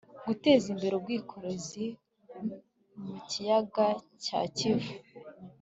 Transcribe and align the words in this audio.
guteza 0.27 0.65
imbere 0.73 0.93
ubwikorezi 0.95 1.85
mu 3.03 3.15
kiyaga 3.29 3.87
cya 4.23 4.39
kivu 4.57 4.93